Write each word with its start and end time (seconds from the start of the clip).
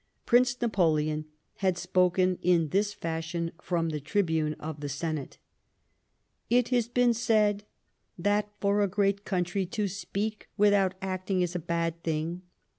Prince 0.25 0.59
Napoleon 0.59 1.25
had 1.57 1.77
spoken 1.77 2.39
in 2.41 2.69
this 2.69 2.91
fashion 2.91 3.51
from 3.61 3.89
the 3.89 3.99
tribune 3.99 4.55
of 4.55 4.79
the 4.79 4.89
Senate:" 4.89 5.37
It 6.49 6.69
has 6.69 6.87
been 6.87 7.13
said 7.13 7.65
that 8.17 8.51
for 8.59 8.81
a 8.81 8.87
great 8.87 9.25
country 9.25 9.67
to 9.67 9.87
speak 9.87 10.49
without 10.57 10.95
acting 11.03 11.43
is 11.43 11.53
a 11.55 11.59
bad 11.59 12.01
thing. 12.01 12.41